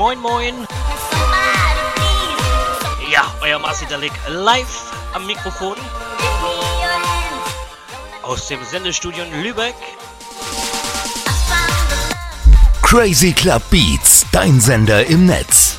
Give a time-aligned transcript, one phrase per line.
[0.00, 0.66] Moin, moin.
[3.12, 5.76] Ja, euer Marci Dalek live am Mikrofon.
[8.22, 9.74] Aus dem Sendestudio in Lübeck.
[12.80, 15.69] Crazy Club Beats, dein Sender im Netz.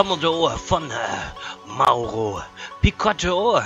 [0.00, 2.40] Commodore von uh, Mauro
[2.80, 3.60] Picotto.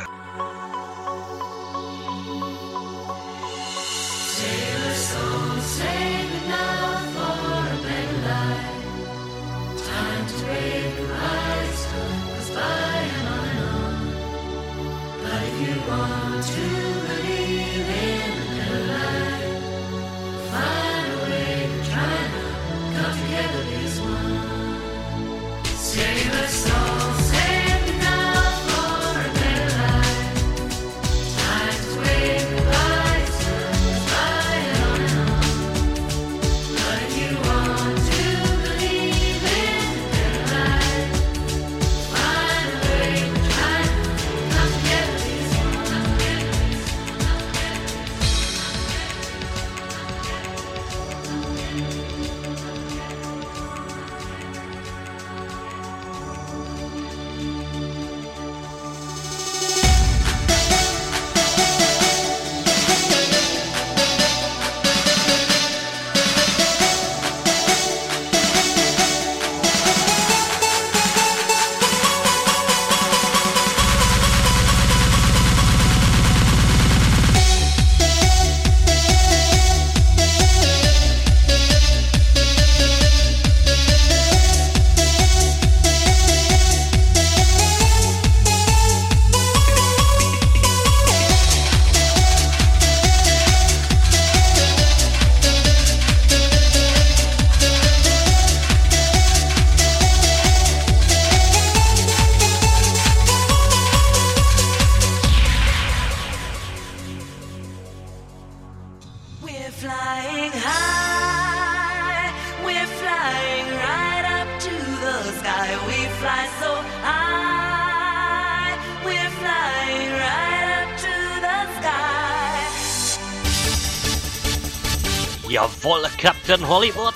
[125.84, 127.12] for Captain Hollywood.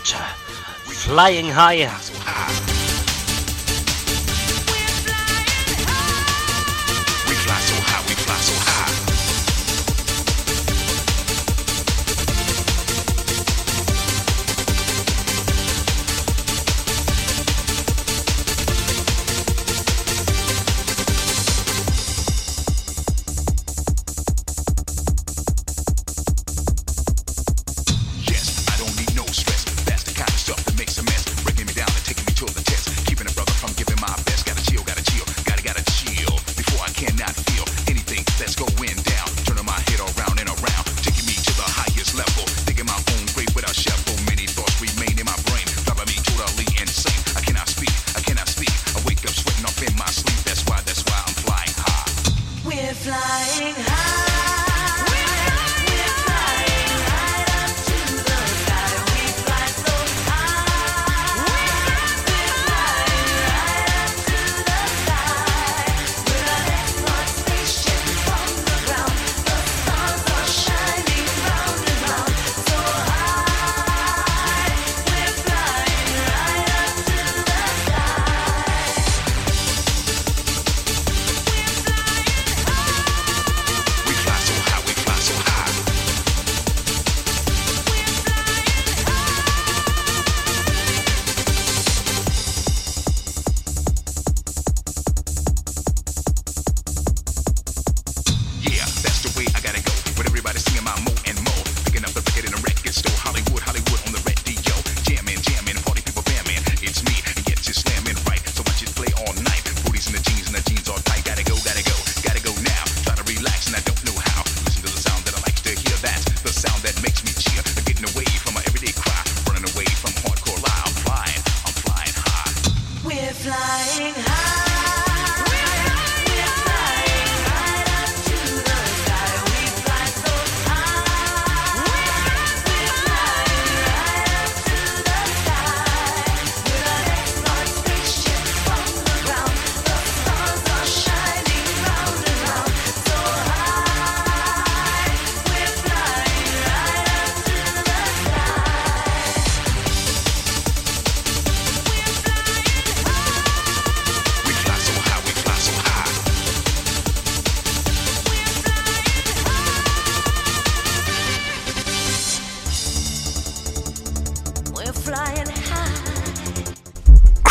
[1.06, 1.88] Flying high,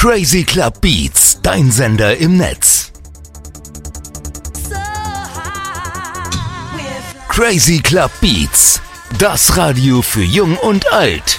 [0.10, 2.94] Crazy Club Beats, dein Sender im Netz.
[7.28, 8.80] Crazy Club Beats,
[9.20, 11.37] das Radio für Jung und Alt.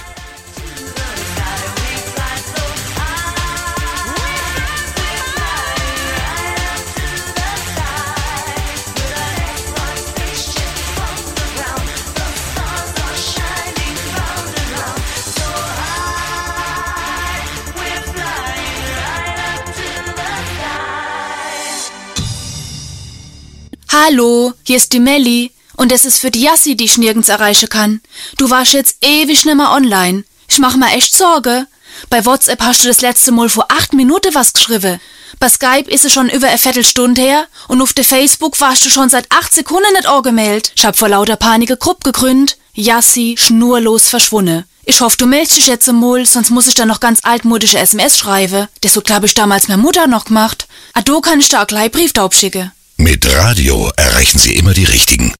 [24.01, 25.51] Hallo, hier ist die Melli.
[25.75, 27.99] Und es ist für die Jassi, die ich nirgends erreichen kann.
[28.37, 30.23] Du warst jetzt ewig nimmer online.
[30.47, 31.67] Ich mach mir echt Sorge.
[32.09, 35.01] Bei WhatsApp hast du das letzte Mal vor acht Minuten was geschrieben.
[35.39, 38.89] Bei Skype ist es schon über eine Viertelstunde her und auf der Facebook warst du
[38.89, 40.71] schon seit acht Sekunden nicht angemeldet.
[40.77, 42.57] Ich hab vor lauter Panik eine Gruppe gegründet.
[42.73, 44.63] Jassi schnurlos verschwunden.
[44.85, 48.17] Ich hoffe, du meldest dich jetzt mal, sonst muss ich da noch ganz altmodische SMS
[48.17, 48.69] schreiben.
[48.81, 50.67] Deshalb habe ich damals meine Mutter noch gemacht.
[50.93, 52.71] Ah, Ado kann ich da auch gleich Brief schicken.
[53.01, 55.33] Mit Radio erreichen Sie immer die Richtigen.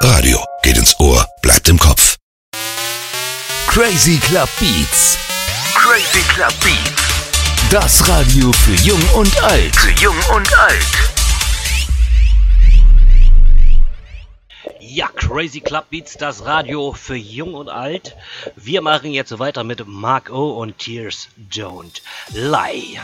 [0.00, 2.16] Radio geht ins Ohr, bleibt im Kopf.
[3.66, 5.18] Crazy Club Beats.
[5.74, 7.02] Crazy Club Beats.
[7.70, 9.76] Das Radio für Jung und Alt.
[9.76, 10.86] Für Jung und Alt.
[14.80, 18.16] Ja, Crazy Club Beats, das Radio für Jung und Alt.
[18.56, 22.00] Wir machen jetzt weiter mit Mark O und Tears Don't
[22.32, 22.98] Lie.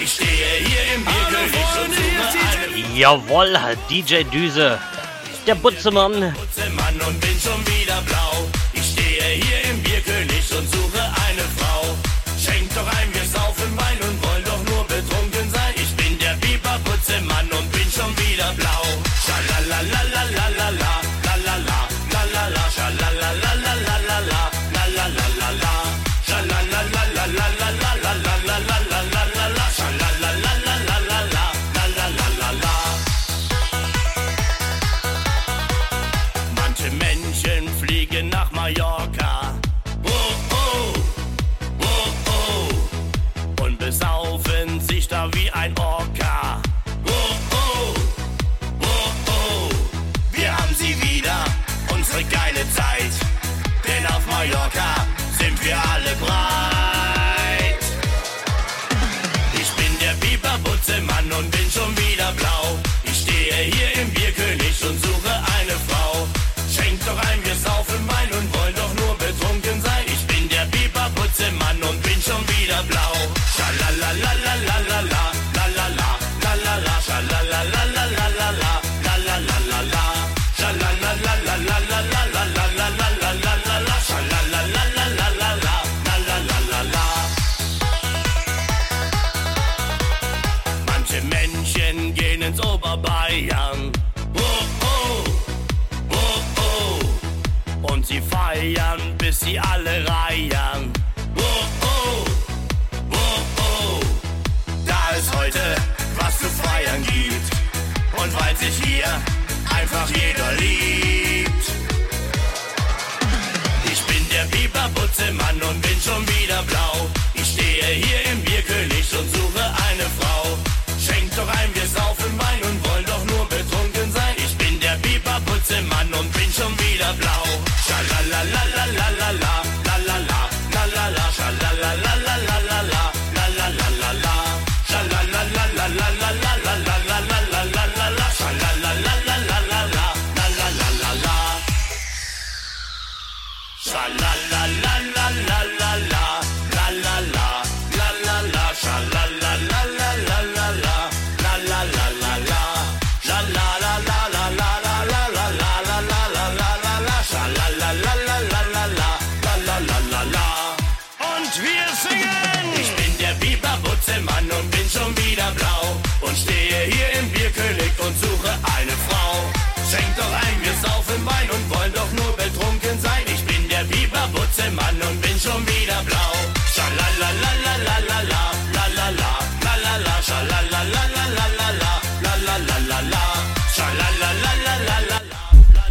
[0.00, 2.98] Ich stehe hier im Bierkönig und suche.
[2.98, 3.58] Jawohl,
[3.90, 4.78] DJ Düse,
[5.46, 6.34] der Butzemann,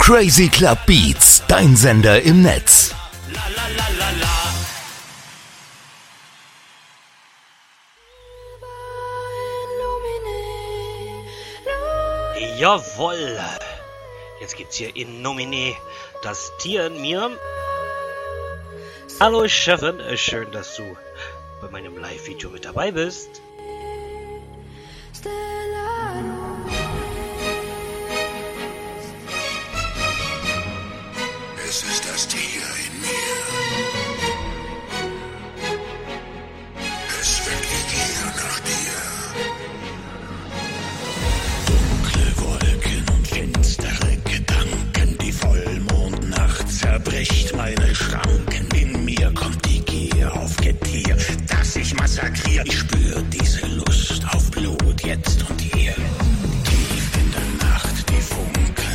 [0.07, 2.95] Crazy Club Beats, dein Sender im Netz.
[12.57, 13.37] Jawoll!
[14.39, 15.75] Jetzt gibt's hier in Nomine
[16.23, 17.29] das Tier in mir.
[19.19, 20.95] Hallo Chefin, schön, dass du
[21.59, 23.41] bei meinem Live-Video mit dabei bist.
[47.57, 48.69] meine Schranken.
[48.75, 51.17] In mir kommt die Gier auf Getier,
[51.49, 52.63] dass ich massakriere.
[52.67, 55.93] Ich spür diese Lust auf Blut jetzt und hier.
[55.93, 58.86] Tief in der Nacht, die Funken.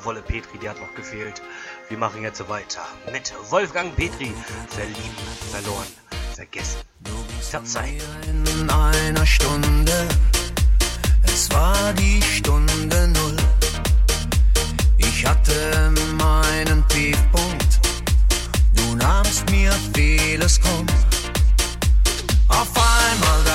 [0.00, 1.42] der Wolle Petri, die hat noch gefehlt.
[1.88, 2.82] Wir machen jetzt weiter
[3.12, 4.32] mit Wolfgang Petri.
[4.68, 5.16] Verlieben,
[5.50, 5.86] verloren,
[6.34, 6.80] vergessen.
[7.40, 8.00] Verzeihen.
[8.60, 10.08] In einer Stunde,
[11.24, 13.36] es war die Stunde Null.
[14.98, 17.80] Ich hatte meinen Tiefpunkt,
[18.74, 20.86] du nahmst mir vieles krumm.
[22.48, 23.49] Auf einmal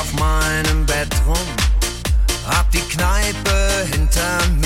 [0.00, 1.36] auf meinem Bett rum,
[2.46, 4.57] hab die Kneipe hinter mir.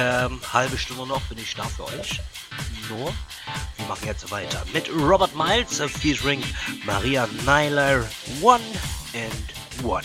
[0.00, 2.20] Ähm, halbe Stunde noch bin ich da für euch.
[2.88, 3.12] Nur,
[3.76, 6.40] wir machen jetzt weiter mit Robert Miles featuring
[6.84, 8.04] Maria Nyler,
[8.40, 8.62] One
[9.12, 10.04] and One.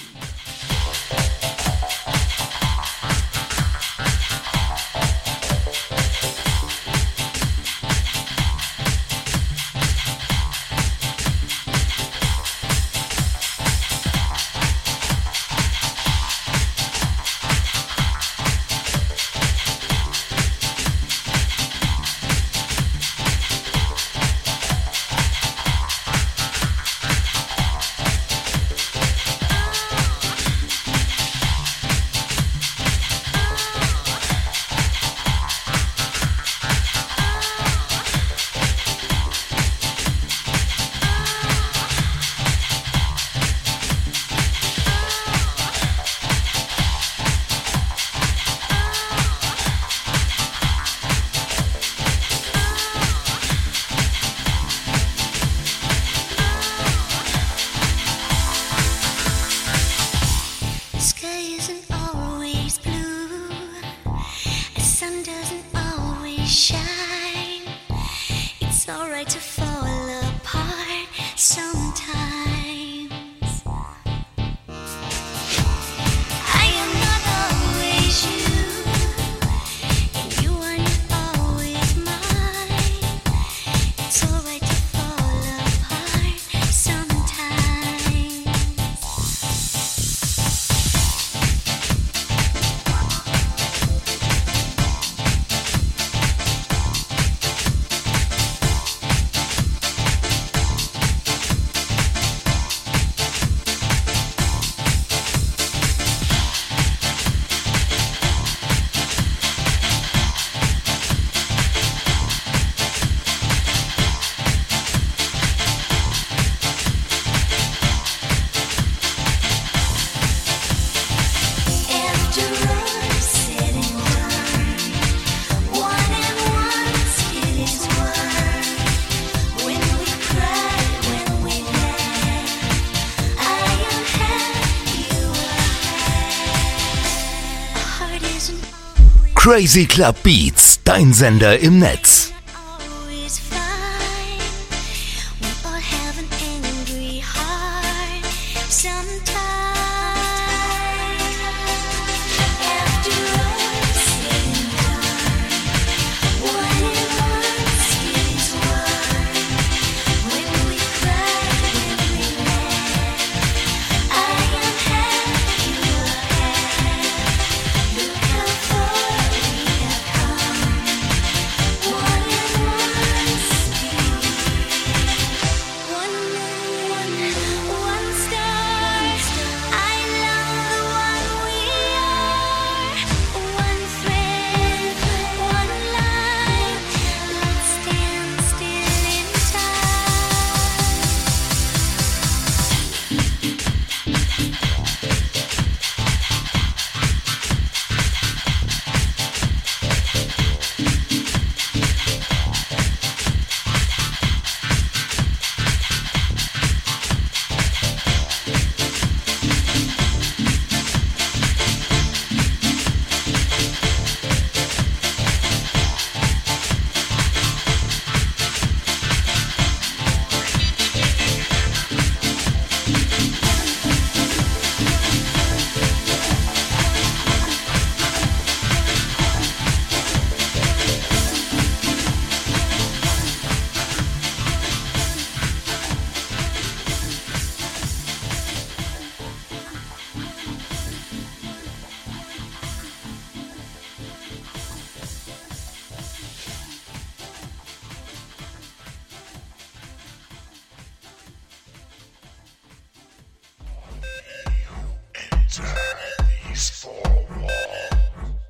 [139.44, 142.13] Crazy Club Beats, dein Sender im Netz.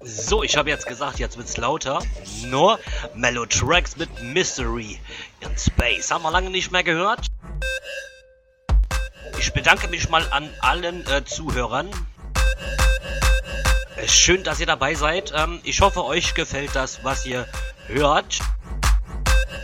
[0.02, 2.02] So, ich habe jetzt gesagt, jetzt wird's lauter.
[2.46, 2.80] Nur
[3.16, 5.00] Mellow Tracks mit Mystery
[5.40, 6.12] in Space.
[6.12, 7.28] Haben wir lange nicht mehr gehört.
[9.40, 11.90] Ich bedanke mich mal an allen äh, Zuhörern.
[13.96, 15.34] Es ist schön, dass ihr dabei seid.
[15.36, 17.48] Ähm, ich hoffe, euch gefällt das, was ihr
[17.88, 18.40] hört.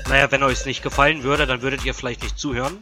[0.08, 2.82] Naja, wenn euch es nicht gefallen würde, dann würdet ihr vielleicht nicht zuhören.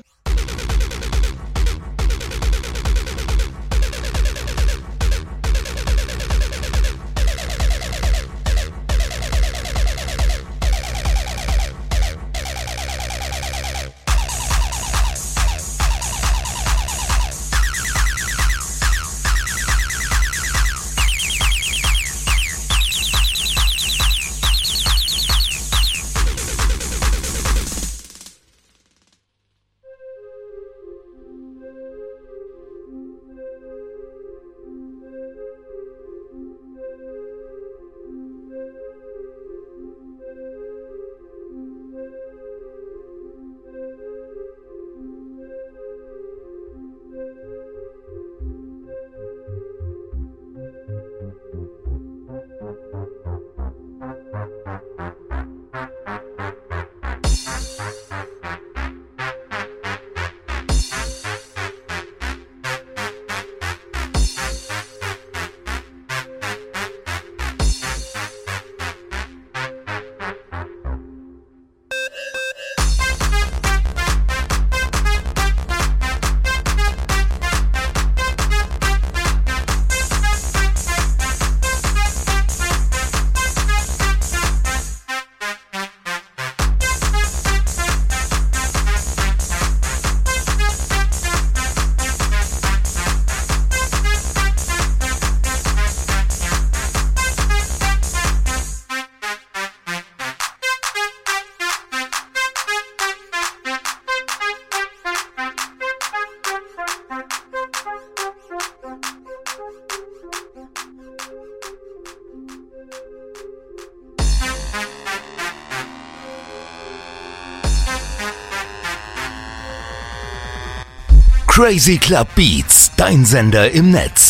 [121.59, 124.26] Crazy Club Beats, dein Sender im Netz.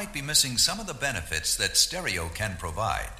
[0.00, 3.19] Might be missing some of the benefits that stereo can provide.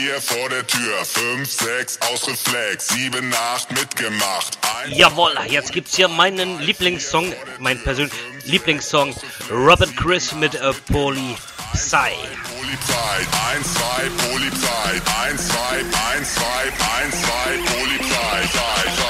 [0.00, 1.04] hier vor der Tür.
[1.04, 4.58] 5, 6 aus Reflex, 7, 8 mitgemacht.
[4.82, 9.14] Ein Jawohl, jetzt gibt's hier meinen Lieblingssong, mein persönlichen Lieblingssong,
[9.50, 11.36] Robert Chris mit äh, Poli
[11.74, 12.12] Psy.
[12.56, 13.26] Polizei,
[13.56, 14.92] 1, 2, Polizei,
[15.28, 15.56] 1, 2,
[16.16, 16.42] 1, 2,
[17.02, 17.28] 1, 2,
[17.74, 19.09] Polizei, 2, 2.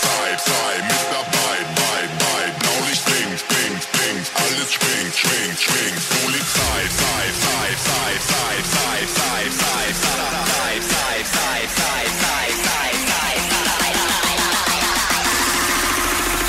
[0.00, 6.80] Zeit, Zeit, mit dabei, bei, bei, Blaulicht blinkt, blinkt, blinkt, alles schwingt, schwingt, schwingt, Polizei,
[7.00, 12.86] Zeit, Zeit, Zeit, Zeit, Zeit, Zeit, Zeit, Zeit, Zeit, Zeit, Zeit, Zeit, Zeit,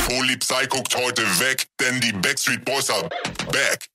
[0.07, 3.07] Polizei guckt heute weg, denn die Backstreet Boys are
[3.51, 3.87] back.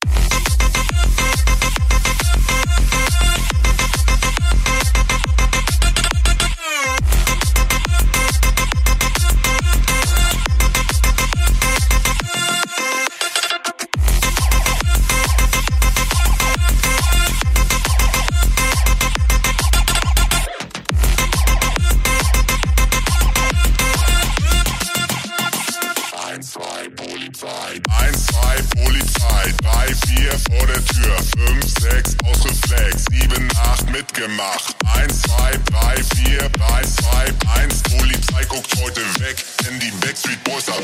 [34.43, 34.77] Mitgemacht.
[34.95, 37.83] Eins, zwei, drei, vier, drei, zwei, eins.
[37.83, 40.81] Polizei guckt heute weg, denn die Backstreet Boys are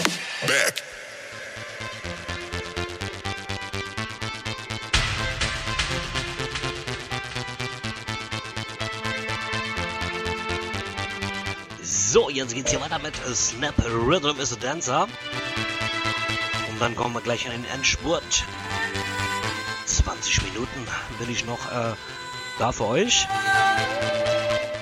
[0.46, 0.82] back.
[11.82, 15.08] So, jetzt geht's hier weiter mit Snap Rhythm is a Dancer.
[16.70, 18.44] Und dann kommen wir gleich in den Endspurt.
[19.84, 20.86] 20 Minuten
[21.18, 21.94] bin ich noch äh,
[22.58, 23.26] da für euch.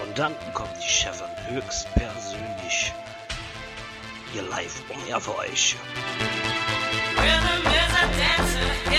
[0.03, 2.93] Und dann kommt die Chefin höchstpersönlich
[4.33, 5.77] hier live um er für euch.
[7.17, 8.96] Rhythm is a dancer,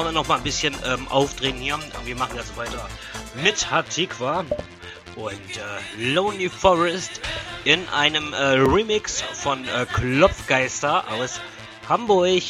[0.00, 1.78] Wir noch mal ein bisschen ähm, aufdrehen hier.
[2.04, 2.88] Wir machen jetzt weiter
[3.34, 4.46] mit Hatikwa
[5.14, 7.20] und äh, Lonely Forest
[7.64, 11.38] in einem äh, Remix von äh, Klopfgeister aus
[11.86, 12.42] Hamburg.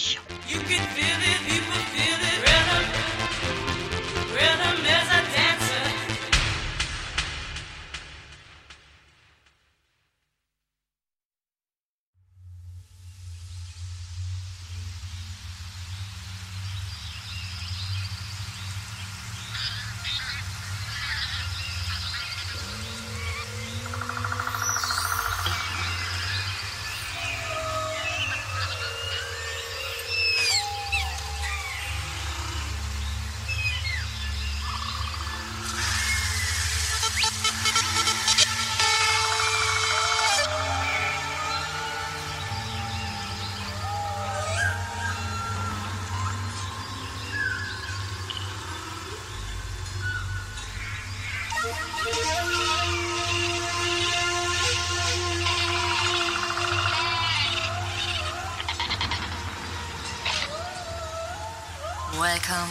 [62.20, 62.68] Welcome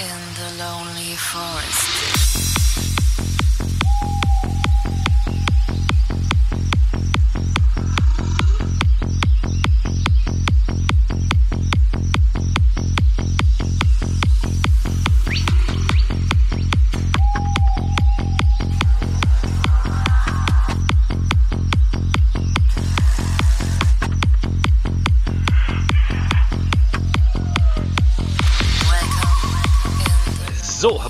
[0.00, 2.47] in the lonely forest.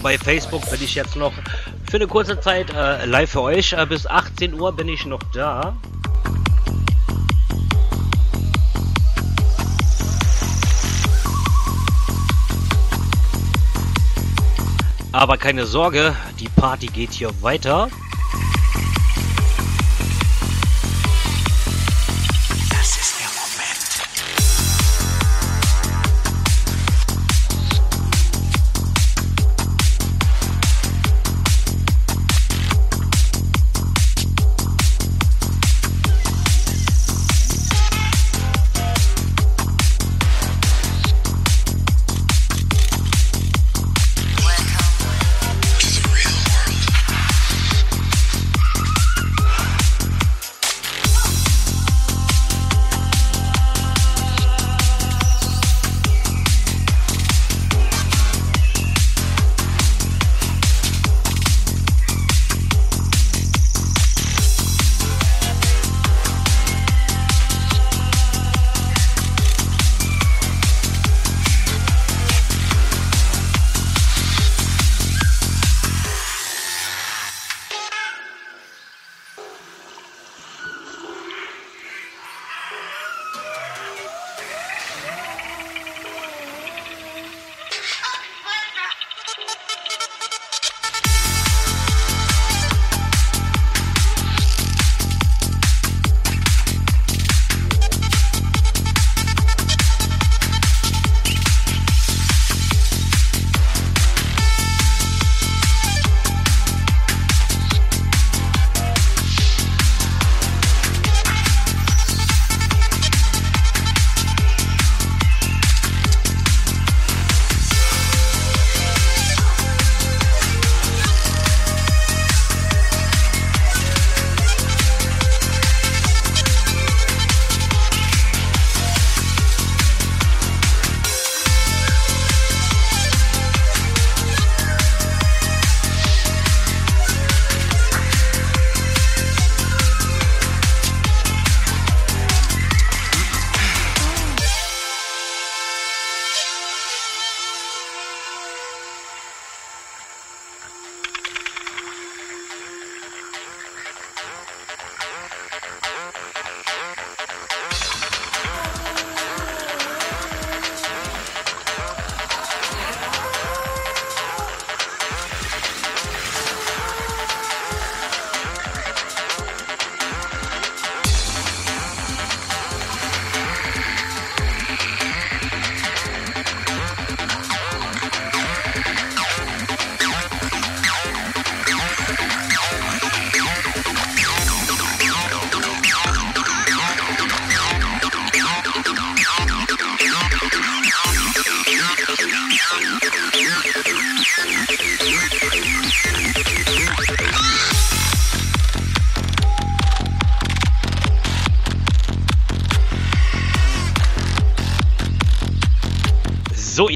[0.09, 1.35] Bei Facebook bin ich jetzt noch
[1.91, 3.75] für eine kurze Zeit äh, live für euch.
[3.75, 5.77] Äh, bis 18 Uhr bin ich noch da.
[15.13, 17.91] Aber keine Sorge, die Party geht hier weiter.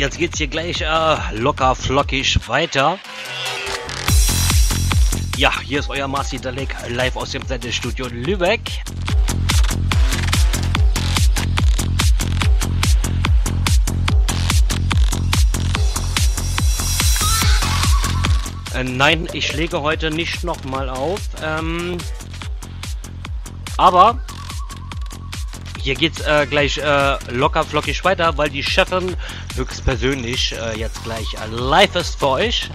[0.02, 2.98] Jetzt geht's hier gleich äh, locker flockig weiter.
[5.36, 8.62] Ja, hier ist euer Marci Dalek live aus dem Sendestudio Lübeck.
[18.74, 21.20] Äh, nein, ich lege heute nicht nochmal auf.
[21.44, 21.96] Ähm,
[23.76, 24.18] aber
[25.82, 29.16] hier geht's äh, gleich äh, locker flockig weiter, weil die Chefin
[29.56, 32.70] höchstpersönlich äh, jetzt gleich live ist für euch.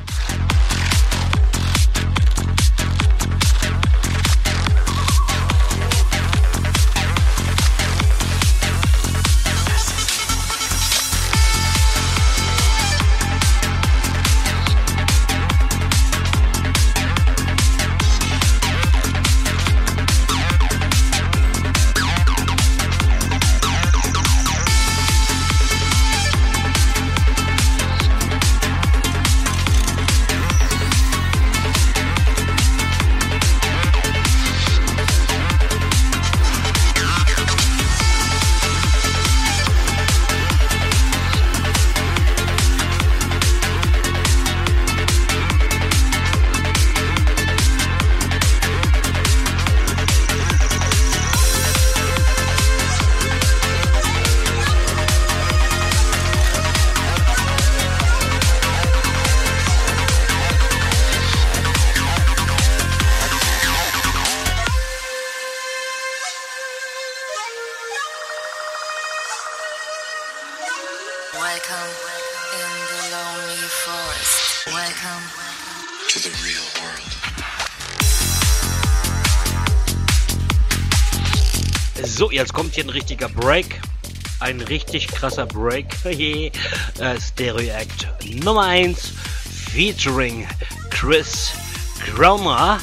[82.38, 83.81] Jetzt kommt hier ein richtiger Break.
[84.39, 85.88] Ein richtig krasser Break.
[86.05, 86.51] äh,
[87.19, 88.07] Stereo Act
[88.43, 89.11] Nummer 1
[89.71, 90.47] featuring
[90.91, 91.51] Chris
[91.99, 92.79] Cromer.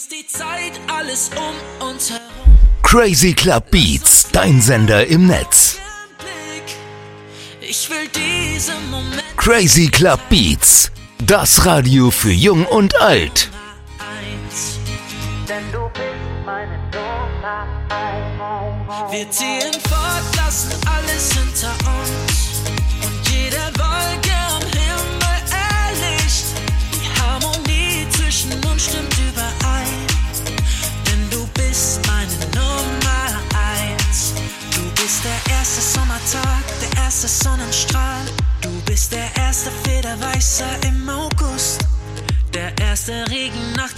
[0.00, 2.58] Vergiss die Zeit, alles um uns herum.
[2.82, 5.78] Crazy Club Beats, dein Sender im Netz.
[7.60, 13.50] Ich will diesen Moment Crazy Club Beats, das Radio für Jung und Alt.
[15.48, 16.04] Denn du bist
[16.46, 17.66] meine Nummer.
[19.10, 22.29] Wir ziehen fort, lassen alles hinter uns.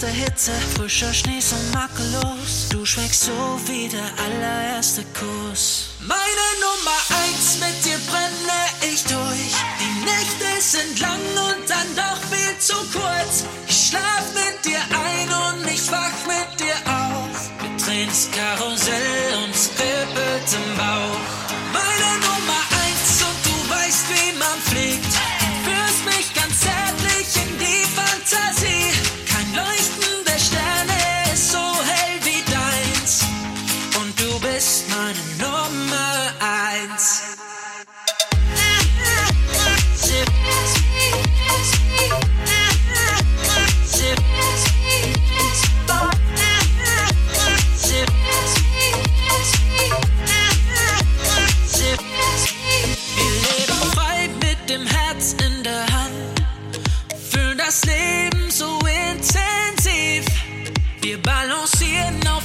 [0.03, 2.67] Der Hitze, frischer Schnee so makellos.
[2.69, 3.31] Du schmeckst so
[3.67, 5.91] wie der allererste Kuss.
[6.01, 9.55] Meine Nummer eins, mit dir brenne ich durch.
[9.79, 13.45] Die Nächte sind lang und dann doch viel zu kurz.
[13.69, 16.72] Ich schlaf mit dir ein und ich wach mit dir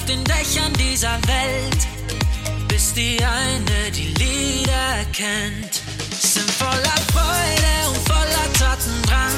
[0.08, 1.86] den Dächern dieser Welt,
[2.66, 5.82] bis die eine die Lieder kennt.
[6.18, 9.36] Sind voller Freude und voller Tatendrang,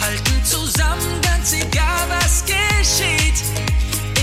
[0.00, 3.44] halten zusammen, ganz egal was geschieht.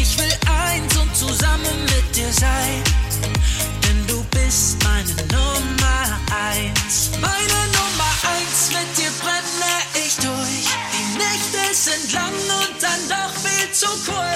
[0.01, 0.33] Ich will
[0.65, 2.81] eins und zusammen mit dir sein,
[3.83, 6.17] denn du bist meine Nummer
[6.49, 7.11] eins.
[7.21, 10.65] Meine Nummer eins, mit dir brenne ich durch.
[10.93, 14.30] Die Nächte sind lang und dann doch viel zu kurz.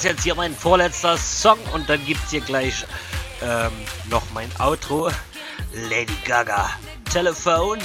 [0.00, 2.86] das jetzt hier mein vorletzter Song und dann gibt es hier gleich
[3.42, 3.70] ähm,
[4.08, 5.10] noch mein Outro.
[5.90, 6.70] Lady Gaga,
[7.12, 7.78] Telefon.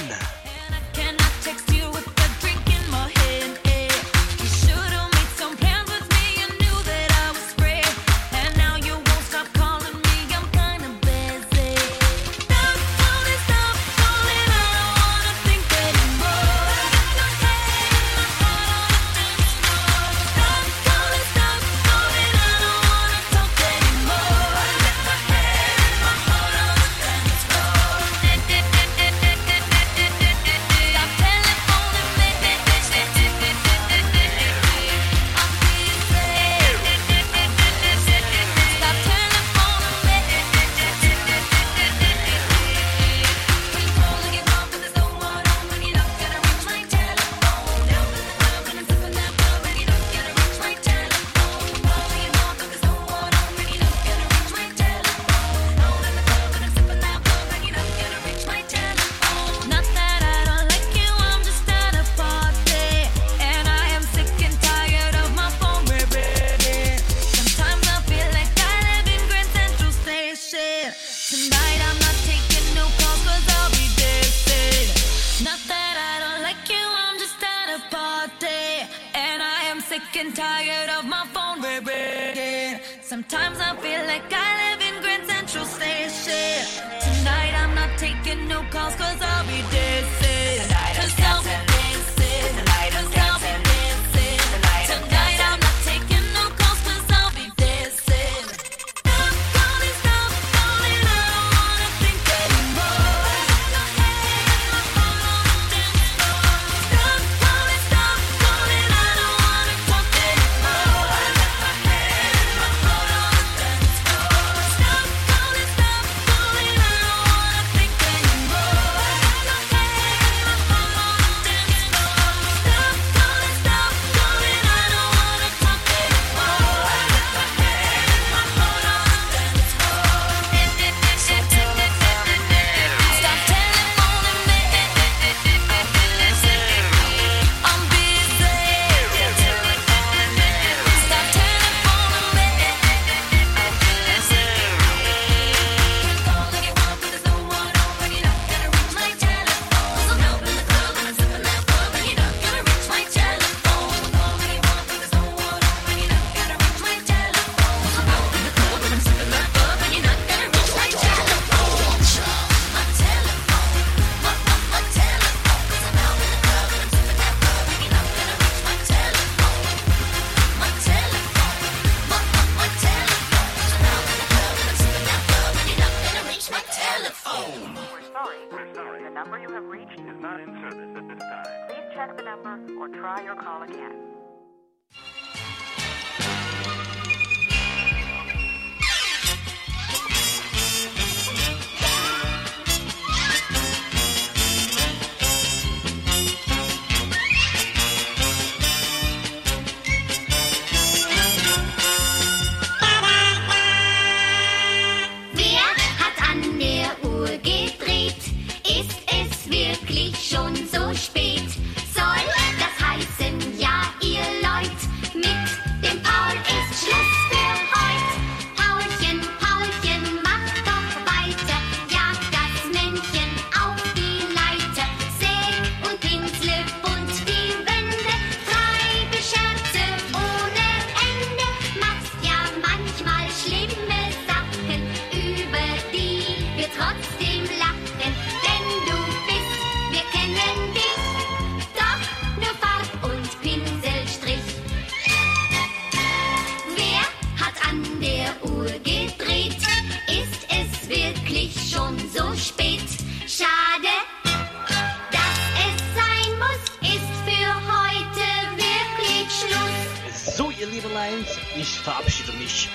[261.86, 262.68] Verabschiede mich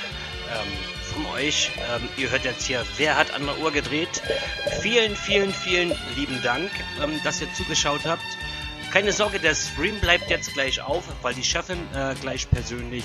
[0.50, 1.72] ähm, von euch.
[1.78, 4.22] Ähm, ihr hört jetzt hier, wer hat an der Uhr gedreht.
[4.82, 8.24] Vielen, vielen, vielen lieben Dank, ähm, dass ihr zugeschaut habt.
[8.92, 13.04] Keine Sorge, der Stream bleibt jetzt gleich auf, weil die Chefin äh, gleich persönlich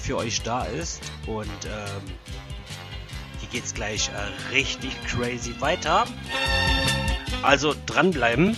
[0.00, 1.00] für euch da ist.
[1.26, 2.14] Und ähm,
[3.40, 6.06] hier geht's gleich äh, richtig crazy weiter.
[7.42, 8.56] Also dranbleiben.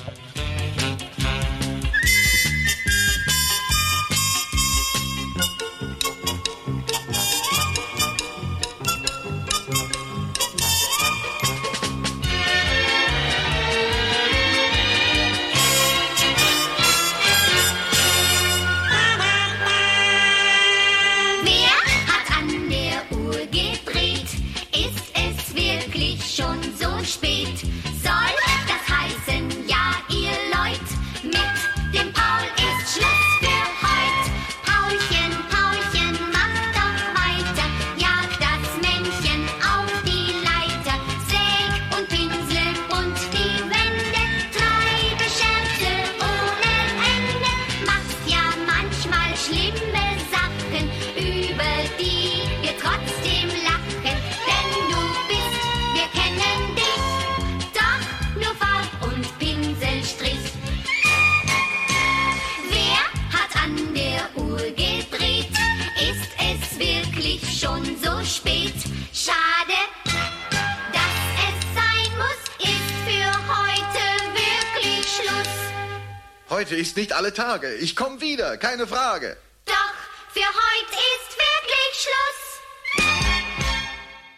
[77.29, 77.75] Alle Tage.
[77.75, 79.37] Ich komme wieder, keine Frage.